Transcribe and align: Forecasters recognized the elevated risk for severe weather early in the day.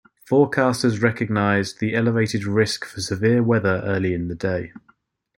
Forecasters 0.27 0.99
recognized 1.03 1.79
the 1.79 1.93
elevated 1.93 2.43
risk 2.43 2.85
for 2.85 3.01
severe 3.01 3.43
weather 3.43 3.83
early 3.85 4.15
in 4.15 4.29
the 4.29 4.35
day. 4.35 4.71